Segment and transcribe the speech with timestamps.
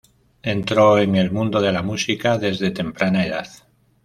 [0.41, 3.47] Entró en el mundo de la música desde temprana edad.